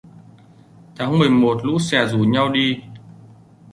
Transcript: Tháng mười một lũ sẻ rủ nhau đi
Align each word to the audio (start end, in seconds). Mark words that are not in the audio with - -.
Tháng 0.95 1.19
mười 1.19 1.29
một 1.29 1.57
lũ 1.65 1.79
sẻ 1.79 2.07
rủ 2.07 2.17
nhau 2.19 2.49
đi 2.49 2.79